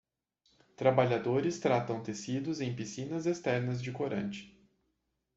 Trabalhadores 0.75 1.59
tratam 1.59 2.01
tecidos 2.01 2.59
em 2.59 2.75
piscinas 2.75 3.27
externas 3.27 3.79
de 3.79 3.91
corante. 3.91 4.57